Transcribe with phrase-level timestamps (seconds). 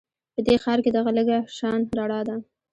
[0.33, 2.35] په دې ښار کې دغه لږه شان رڼا ده